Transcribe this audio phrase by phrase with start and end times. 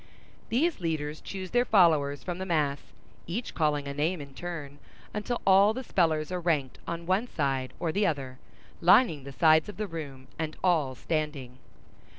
[0.49, 2.79] These leaders choose their followers from the mass,
[3.27, 4.79] each calling a name in turn,
[5.13, 8.39] until all the spellers are ranked on one side or the other,
[8.81, 11.59] lining the sides of the room, and all standing.